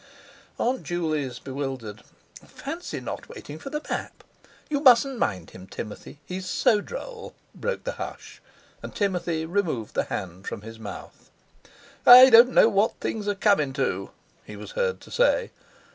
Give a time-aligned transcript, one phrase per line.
[0.57, 2.01] Aunt Juley's bewildered,
[2.43, 4.23] "Fancy not waiting for the map!
[4.67, 6.19] You mustn't mind him, Timothy.
[6.25, 8.41] He's so droll!" broke the hush,
[8.81, 11.29] and Timothy removed the hand from his mouth.
[12.03, 14.09] "I don't know what things are comin' to,"
[14.43, 15.51] he was heard to say.